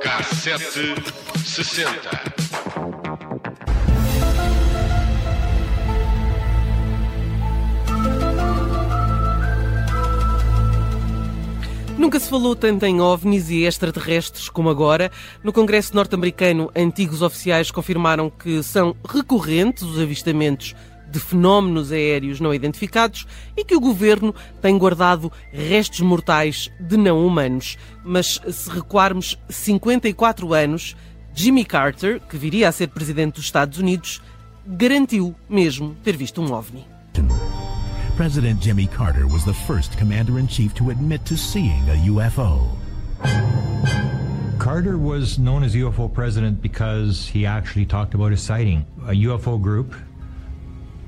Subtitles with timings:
[0.00, 0.94] Cassete
[1.44, 2.33] 60.
[12.04, 15.10] Nunca se falou tanto em ovnis e extraterrestres como agora.
[15.42, 20.74] No Congresso norte-americano, antigos oficiais confirmaram que são recorrentes os avistamentos
[21.10, 23.26] de fenómenos aéreos não identificados
[23.56, 27.78] e que o governo tem guardado restos mortais de não humanos.
[28.04, 30.94] Mas se recuarmos 54 anos,
[31.32, 34.20] Jimmy Carter, que viria a ser presidente dos Estados Unidos,
[34.66, 36.93] garantiu mesmo ter visto um ovni.
[38.16, 42.68] President Jimmy Carter was the first commander in chief to admit to seeing a UFO.
[44.56, 48.86] Carter was known as UFO president because he actually talked about his sighting.
[49.08, 49.96] A UFO group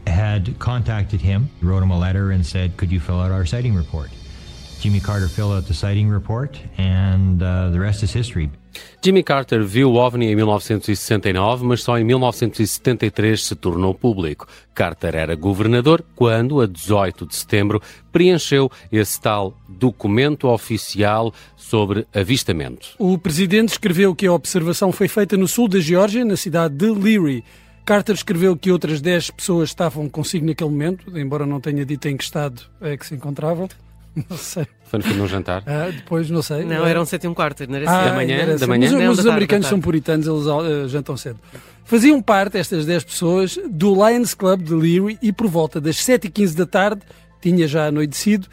[0.08, 3.76] had contacted him, wrote him a letter, and said, Could you fill out our sighting
[3.76, 4.10] report?
[4.80, 8.50] Jimmy Carter filled out the sighting report, and uh, the rest is history.
[9.02, 14.46] Jimmy Carter viu o OVNI em 1969, mas só em 1973 se tornou público.
[14.74, 17.80] Carter era governador quando, a 18 de setembro,
[18.12, 22.88] preencheu esse tal documento oficial sobre avistamento.
[22.98, 26.90] O presidente escreveu que a observação foi feita no sul da Geórgia, na cidade de
[26.90, 27.44] Leary.
[27.84, 32.16] Carter escreveu que outras 10 pessoas estavam consigo naquele momento, embora não tenha dito em
[32.16, 33.68] que estado é que se encontravam.
[34.30, 34.66] Não sei.
[34.84, 35.62] Foi no fim de um jantar?
[35.66, 36.64] Ah, depois, não sei.
[36.64, 38.90] Não, eram sete e um quarto, não era Ah, da manhã, era da manhã?
[38.90, 41.38] Mas, Não, mas da os americanos são puritanos, eles ah, jantam cedo.
[41.84, 46.54] Faziam parte, estas 10 pessoas, do Lions Club de Leary e por volta das 7h15
[46.56, 47.02] da tarde,
[47.40, 48.46] tinha já anoitecido,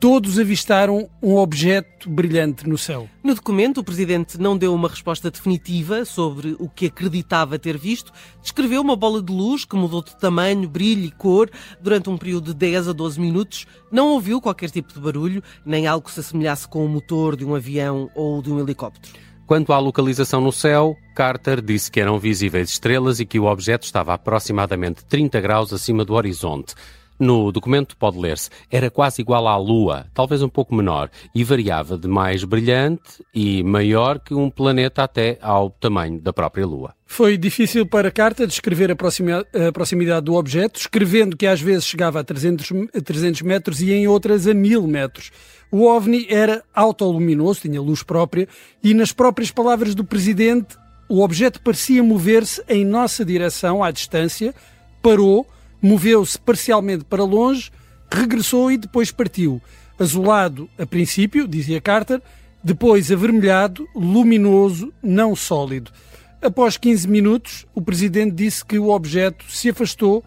[0.00, 3.06] todos avistaram um objeto brilhante no céu.
[3.22, 8.10] No documento, o presidente não deu uma resposta definitiva sobre o que acreditava ter visto.
[8.40, 11.50] Descreveu uma bola de luz que mudou de tamanho, brilho e cor
[11.82, 13.66] durante um período de 10 a 12 minutos.
[13.92, 17.44] Não ouviu qualquer tipo de barulho, nem algo que se assemelhasse com o motor de
[17.44, 19.12] um avião ou de um helicóptero.
[19.46, 23.84] Quanto à localização no céu, Carter disse que eram visíveis estrelas e que o objeto
[23.84, 26.74] estava a aproximadamente 30 graus acima do horizonte.
[27.20, 31.98] No documento pode ler-se, era quase igual à Lua, talvez um pouco menor, e variava
[31.98, 36.94] de mais brilhante e maior que um planeta até ao tamanho da própria Lua.
[37.04, 38.96] Foi difícil para Carter descrever a,
[39.72, 43.92] proximidade do objeto, escrevendo que às vezes chegava a 300, m- a 300 metros e
[43.92, 45.30] em outras a 1000 metros.
[45.70, 48.48] O OVNI era autoluminoso, tinha luz própria,
[48.82, 50.76] e nas próprias palavras do presidente,
[51.08, 54.54] o objeto parecia mover-se em nossa direção, à distância,
[55.02, 55.46] parou,
[55.80, 57.70] moveu-se parcialmente para longe,
[58.10, 59.60] regressou e depois partiu.
[59.98, 62.20] Azulado a princípio, dizia Carter,
[62.62, 65.90] depois avermelhado, luminoso, não sólido.
[66.42, 70.24] Após 15 minutos, o presidente disse que o objeto se afastou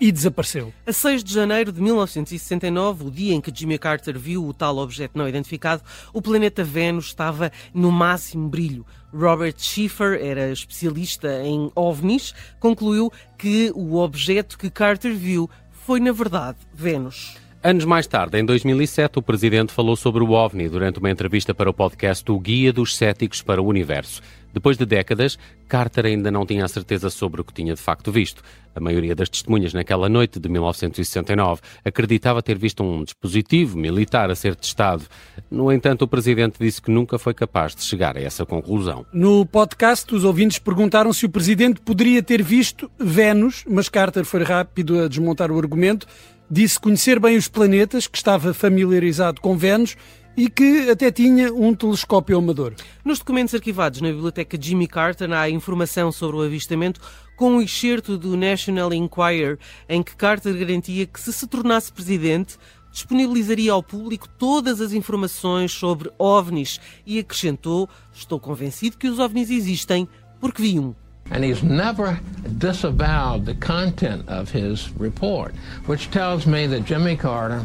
[0.00, 0.72] e desapareceu.
[0.86, 4.78] A 6 de janeiro de 1969, o dia em que Jimmy Carter viu o tal
[4.78, 5.82] objeto não identificado,
[6.12, 8.86] o planeta Vênus estava no máximo brilho.
[9.12, 16.12] Robert Schiffer era especialista em ovnis, concluiu que o objeto que Carter viu foi, na
[16.12, 17.36] verdade, Vênus.
[17.60, 21.68] Anos mais tarde, em 2007, o presidente falou sobre o OVNI durante uma entrevista para
[21.68, 24.22] o podcast O Guia dos Céticos para o Universo.
[24.54, 25.36] Depois de décadas,
[25.66, 28.44] Carter ainda não tinha a certeza sobre o que tinha de facto visto.
[28.76, 34.36] A maioria das testemunhas naquela noite de 1969 acreditava ter visto um dispositivo militar a
[34.36, 35.02] ser testado.
[35.50, 39.04] No entanto, o presidente disse que nunca foi capaz de chegar a essa conclusão.
[39.12, 44.44] No podcast, os ouvintes perguntaram se o presidente poderia ter visto Vênus, mas Carter foi
[44.44, 46.06] rápido a desmontar o argumento.
[46.50, 49.96] Disse conhecer bem os planetas, que estava familiarizado com Vênus
[50.34, 52.72] e que até tinha um telescópio amador.
[53.04, 57.02] Nos documentos arquivados na biblioteca Jimmy Carter há informação sobre o avistamento
[57.36, 62.56] com um excerto do National Enquirer em que Carter garantia que se se tornasse presidente
[62.90, 69.50] disponibilizaria ao público todas as informações sobre ovnis e acrescentou: "Estou convencido que os ovnis
[69.50, 70.08] existem
[70.40, 70.94] porque vi um".
[71.30, 72.18] And he's never
[72.56, 75.54] disavowed the content of his report,
[75.86, 77.64] which tells me that Jimmy Carter,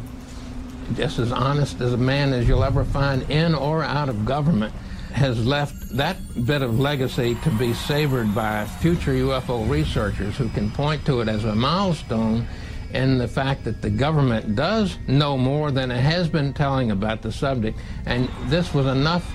[0.96, 4.74] just as honest as a man as you'll ever find in or out of government,
[5.14, 10.72] has left that bit of legacy to be savored by future UFO researchers who can
[10.72, 12.48] point to it as a milestone
[12.94, 17.22] in the fact that the government does know more than it has been telling about
[17.22, 17.78] the subject.
[18.06, 19.32] And this was enough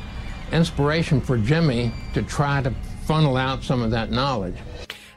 [0.53, 2.73] inspiration for Jimmy to try to
[3.08, 4.58] funnel out some of that knowledge.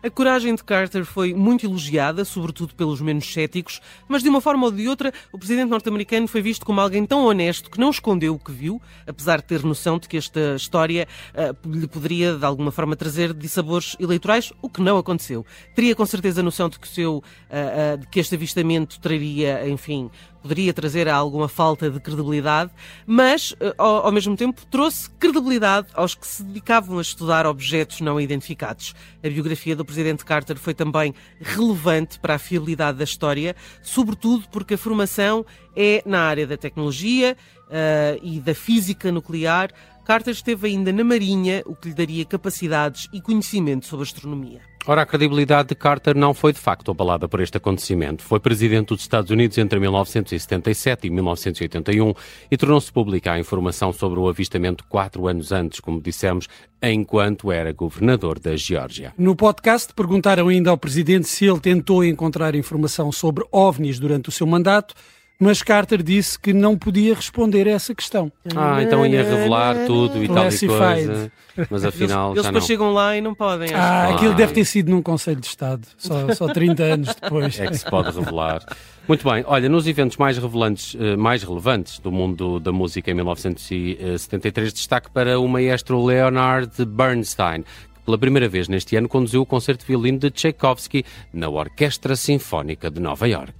[0.01, 4.65] A coragem de Carter foi muito elogiada, sobretudo pelos menos céticos, mas de uma forma
[4.65, 8.33] ou de outra, o presidente norte-americano foi visto como alguém tão honesto que não escondeu
[8.33, 12.45] o que viu, apesar de ter noção de que esta história uh, lhe poderia, de
[12.45, 15.45] alguma forma, trazer dissabores eleitorais, o que não aconteceu.
[15.75, 20.09] Teria com certeza noção de que, seu, uh, uh, de que este avistamento traria, enfim,
[20.41, 22.71] poderia trazer alguma falta de credibilidade,
[23.05, 28.01] mas, eh, ao, ao, mesmo tempo, trouxe credibilidade aos que se dedicavam a estudar objetos
[28.01, 28.93] não identificados.
[29.23, 34.73] A biografia do presidente Carter foi também relevante para a fiabilidade da história, sobretudo porque
[34.73, 35.45] a formação
[35.75, 39.71] é na área da tecnologia uh, e da física nuclear.
[40.05, 44.70] Carter esteve ainda na Marinha, o que lhe daria capacidades e conhecimento sobre astronomia.
[44.88, 48.24] Ora, a credibilidade de Carter não foi de facto abalada por este acontecimento.
[48.24, 52.13] Foi presidente dos Estados Unidos entre 1977 e 1981
[52.50, 56.48] e tornou-se pública a informação sobre o avistamento quatro anos antes, como dissemos,
[56.81, 59.13] enquanto era governador da Geórgia.
[59.16, 64.31] No podcast perguntaram ainda ao presidente se ele tentou encontrar informação sobre OVNIs durante o
[64.31, 64.95] seu mandato
[65.41, 68.31] mas Carter disse que não podia responder a essa questão.
[68.55, 71.31] Ah, então ia revelar tudo e tal e coisa.
[71.67, 72.61] Mas afinal eles, eles já não.
[72.61, 73.73] chegam lá e não podem.
[73.73, 77.59] Ah, ah, aquilo deve ter sido num Conselho de Estado, só, só 30 anos depois.
[77.59, 78.63] É que se pode revelar.
[79.07, 83.15] Muito bem, olha, nos eventos mais, revelantes, eh, mais relevantes do mundo da música em
[83.15, 89.45] 1973, destaque para o maestro Leonard Bernstein, que pela primeira vez neste ano conduziu o
[89.45, 91.03] concerto de violino de Tchaikovsky
[91.33, 93.55] na Orquestra Sinfónica de Nova York.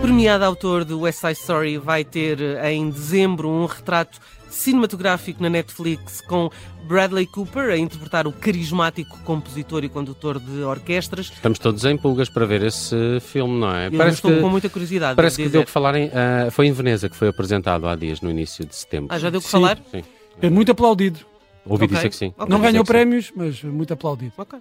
[0.00, 4.18] Premiado autor de West Side Story vai ter eh, em dezembro um retrato
[4.48, 6.50] cinematográfico na Netflix com
[6.84, 11.26] Bradley Cooper a interpretar o carismático compositor e condutor de orquestras.
[11.26, 13.88] Estamos todos em pulgas para ver esse filme, não é?
[13.88, 15.16] Eu parece estou que, com muita curiosidade.
[15.16, 18.20] Parece que deu que falar em, uh, foi em Veneza que foi apresentado há dias,
[18.20, 19.14] no início de setembro.
[19.14, 19.78] Ah, já deu que falar?
[19.90, 20.02] Sim.
[20.40, 21.20] É muito aplaudido.
[21.64, 21.96] Ouvi okay.
[21.96, 22.32] dizer que sim.
[22.36, 22.48] Okay.
[22.48, 24.32] Não ganhou prémios, mas muito aplaudido.
[24.36, 24.58] Okay.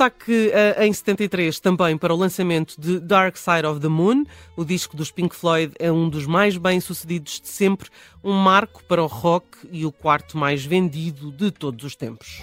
[0.00, 4.24] Destaque uh, em 73 também para o lançamento de Dark Side of the Moon.
[4.56, 7.90] O disco dos Pink Floyd é um dos mais bem-sucedidos de sempre,
[8.24, 12.40] um marco para o rock e o quarto mais vendido de todos os tempos.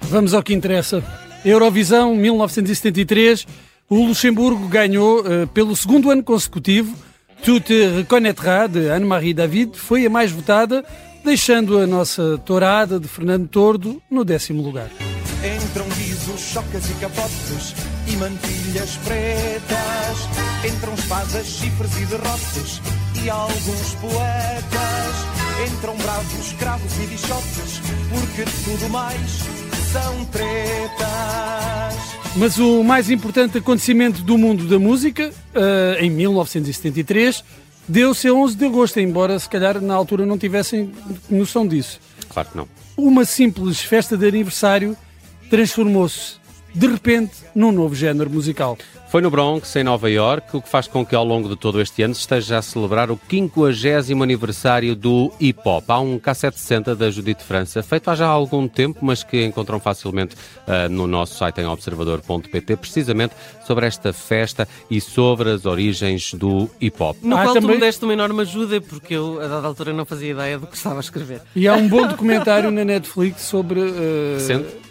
[0.00, 1.04] Vamos ao que interessa.
[1.44, 3.46] Eurovisão 1973,
[3.88, 6.94] o Luxemburgo ganhou uh, pelo segundo ano consecutivo.
[7.42, 10.84] Tu te reconnaîtras, de Anne-Marie David, foi a mais votada,
[11.24, 14.90] deixando a nossa tourada de Fernando Tordo no décimo lugar.
[15.38, 17.74] Entram guizos, chocas e capotes
[18.08, 20.28] e mantilhas pretas.
[20.64, 22.80] Entram espadas, chifres e derrotes
[23.24, 24.98] e alguns poetas.
[25.72, 27.80] Entram bravos, cravos e bichotes,
[28.10, 29.44] porque tudo mais
[29.92, 30.67] são tretas.
[32.38, 37.42] Mas o mais importante acontecimento do mundo da música, uh, em 1973,
[37.88, 40.92] deu-se a 11 de agosto, embora se calhar na altura não tivessem
[41.28, 41.98] noção disso.
[42.28, 42.68] Claro que não.
[42.96, 44.96] Uma simples festa de aniversário
[45.50, 46.36] transformou-se,
[46.78, 48.78] de repente, num novo género musical.
[49.08, 51.80] Foi no Bronx, em Nova York, o que faz com que ao longo de todo
[51.80, 55.90] este ano se esteja a celebrar o 50 aniversário do hip hop.
[55.90, 60.36] Há um K760 da Judite França, feito há já algum tempo, mas que encontram facilmente
[60.36, 63.34] uh, no nosso site em observador.pt, precisamente
[63.66, 67.16] sobre esta festa e sobre as origens do hip hop.
[67.22, 67.70] No ah, qual também...
[67.70, 70.68] tu me deste uma enorme ajuda, porque eu, a dada altura, não fazia ideia do
[70.68, 71.40] que estava a escrever.
[71.56, 73.80] E há um bom documentário na Netflix sobre.
[73.80, 74.34] Uh...
[74.34, 74.87] Recente?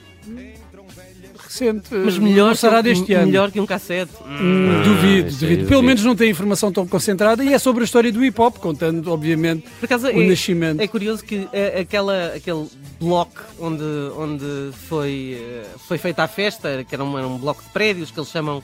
[1.58, 1.90] Recente.
[1.92, 3.28] Mas melhor será deste ano.
[3.28, 4.12] Melhor que um cassete.
[4.26, 5.68] Hum, ah, duvido, duvido.
[5.68, 8.58] Pelo menos não tem informação tão concentrada e é sobre a história do hip hop,
[8.58, 10.80] contando, obviamente, acaso, o é, nascimento.
[10.80, 12.68] É curioso que é, aquela, aquele
[13.00, 13.84] bloco onde,
[14.18, 18.12] onde foi, eh, foi feita a festa, que era um, era um bloco de prédios
[18.12, 18.62] que eles chamam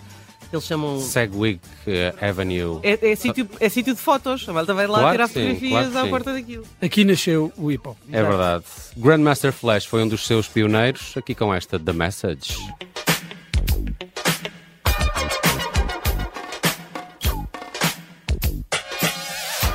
[0.55, 0.99] eles chamam.
[0.99, 2.79] Segwig uh, Avenue.
[2.83, 4.47] É, é, sítio, é sítio de fotos.
[4.47, 6.65] A malta vai lá claro tirar sim, fotografias claro à porta daquilo.
[6.81, 7.97] Aqui nasceu o hip hop.
[8.11, 8.63] É verdade.
[8.97, 12.57] Grandmaster Flash foi um dos seus pioneiros, aqui com esta The Message.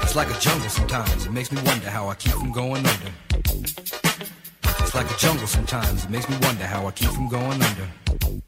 [0.03, 1.27] It's like a jungle sometimes.
[1.27, 3.13] It makes me wonder how I keep from going under.
[4.81, 6.05] It's like a jungle sometimes.
[6.05, 8.48] It makes me wonder how I keep from going under.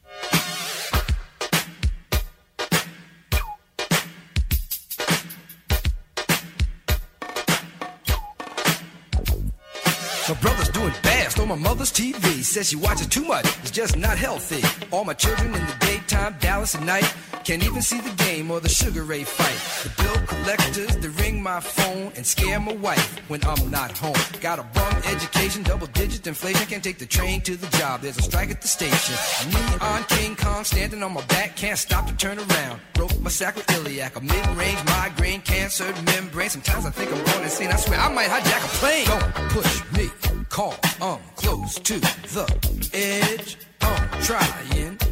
[10.31, 12.41] My brother's doing fast on my mother's TV.
[12.41, 14.63] Says she watches too much, it's just not healthy.
[14.89, 17.13] All my children in the daytime Primetime Dallas at night.
[17.45, 19.57] Can't even see the game or the Sugar Ray fight.
[19.83, 24.15] The bill collectors, they ring my phone and scare my wife when I'm not home.
[24.41, 26.65] Got a bum education, double digit inflation.
[26.67, 28.01] Can't take the train to the job.
[28.01, 29.15] There's a strike at the station.
[29.53, 31.55] Me on King Kong standing on my back.
[31.55, 32.81] Can't stop to turn around.
[32.93, 34.17] Broke my sacroiliac.
[34.17, 36.49] A mid-range migraine, cancer membrane.
[36.49, 37.71] Sometimes I think I'm going insane.
[37.71, 39.05] I swear I might hijack a plane.
[39.07, 40.09] Don't push me.
[40.49, 40.75] Call.
[41.01, 43.57] I'm close to the edge.
[43.81, 45.10] I'm trying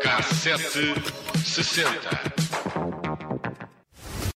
[0.00, 0.94] Cassete
[1.44, 2.53] 60.